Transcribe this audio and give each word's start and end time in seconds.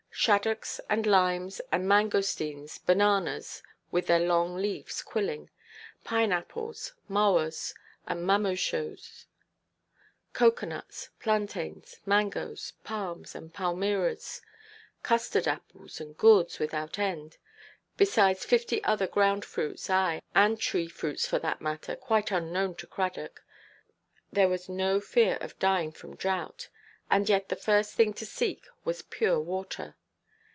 Shaddocks, 0.13 0.79
and 0.87 1.07
limes, 1.07 1.61
and 1.71 1.87
mangosteens, 1.89 2.77
bananas—with 2.85 4.05
their 4.05 4.19
long 4.19 4.55
leaves 4.55 5.01
quilling—pineapples, 5.01 6.91
mawas, 7.09 7.73
and 8.05 8.23
mamoshoes, 8.23 9.25
cocoa–nuts, 10.33 11.09
plantains, 11.19 11.95
mangoes, 12.05 12.73
palms, 12.83 13.33
and 13.33 13.51
palmyras, 13.51 14.43
custard–apples, 15.01 15.99
and 15.99 16.15
gourds 16.19 16.59
without 16.59 16.99
end—besides 16.99 18.45
fifty 18.45 18.83
other 18.83 19.07
ground–fruits, 19.07 19.89
ay, 19.89 20.21
and 20.35 20.59
tree–fruits 20.59 21.25
for 21.25 21.39
that 21.39 21.61
matter, 21.61 21.95
quite 21.95 22.29
unknown 22.29 22.75
to 22.75 22.85
Cradock, 22.85 23.41
there 24.31 24.49
was 24.49 24.69
no 24.69 24.99
fear 24.99 25.37
of 25.41 25.57
dying 25.57 25.91
from 25.91 26.15
drought; 26.15 26.69
and 27.09 27.27
yet 27.27 27.49
the 27.49 27.55
first 27.55 27.95
thing 27.95 28.13
to 28.13 28.25
seek 28.27 28.67
was 28.85 29.01
pure 29.01 29.39
water. 29.39 29.95